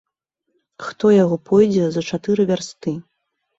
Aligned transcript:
Хто 0.85 1.11
яго 1.17 1.37
пойдзе 1.51 1.85
за 1.99 2.05
чатыры 2.09 2.49
вярсты. 2.55 2.99